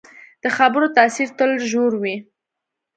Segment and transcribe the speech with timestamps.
[0.43, 2.15] د خبرو تاثیر تل ژور وي